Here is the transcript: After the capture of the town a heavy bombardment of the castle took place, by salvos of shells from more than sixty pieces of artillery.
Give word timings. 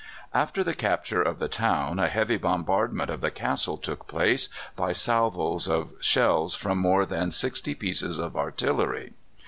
After 0.33 0.63
the 0.63 0.73
capture 0.73 1.21
of 1.21 1.37
the 1.37 1.47
town 1.47 1.99
a 1.99 2.07
heavy 2.07 2.37
bombardment 2.37 3.11
of 3.11 3.21
the 3.21 3.29
castle 3.29 3.77
took 3.77 4.07
place, 4.07 4.49
by 4.75 4.93
salvos 4.93 5.67
of 5.67 5.91
shells 5.99 6.55
from 6.55 6.79
more 6.79 7.05
than 7.05 7.29
sixty 7.29 7.75
pieces 7.75 8.17
of 8.17 8.35
artillery. 8.35 9.13